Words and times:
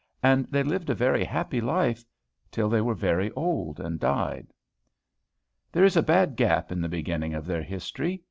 And 0.23 0.47
they 0.47 0.63
lived 0.63 0.89
a 0.89 0.95
very 0.95 1.23
happy 1.23 1.61
life, 1.61 2.03
till 2.49 2.69
they 2.69 2.81
were 2.81 2.95
very 2.95 3.29
old 3.33 3.79
and 3.79 3.99
died. 3.99 4.51
There 5.71 5.83
is 5.85 5.95
a 5.95 6.01
bad 6.01 6.35
gap 6.35 6.71
in 6.71 6.81
the 6.81 6.89
beginning 6.89 7.35
of 7.35 7.45
their 7.45 7.61
history. 7.61 8.19